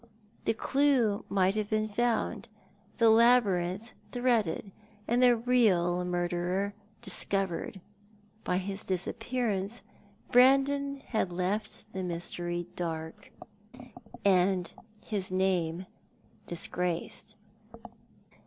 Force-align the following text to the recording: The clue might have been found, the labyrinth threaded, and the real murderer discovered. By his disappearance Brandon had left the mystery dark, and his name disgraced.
The 0.45 0.55
clue 0.55 1.25
might 1.29 1.53
have 1.53 1.69
been 1.69 1.87
found, 1.87 2.49
the 2.97 3.11
labyrinth 3.11 3.93
threaded, 4.11 4.71
and 5.07 5.21
the 5.21 5.35
real 5.37 6.03
murderer 6.03 6.73
discovered. 7.03 7.81
By 8.43 8.57
his 8.57 8.83
disappearance 8.83 9.83
Brandon 10.31 11.01
had 11.01 11.31
left 11.31 11.85
the 11.93 12.01
mystery 12.01 12.65
dark, 12.75 13.31
and 14.25 14.73
his 15.05 15.31
name 15.31 15.85
disgraced. 16.47 17.35